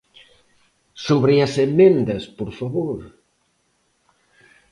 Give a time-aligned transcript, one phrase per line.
[1.05, 2.97] ¿Sobre as emendas, por favor?